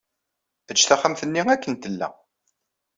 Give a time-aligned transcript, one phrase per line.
[0.71, 2.07] Ejj taxxamt-nni akken tella.